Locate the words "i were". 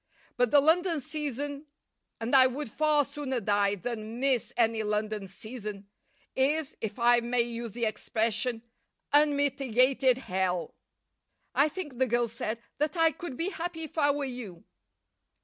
13.95-14.25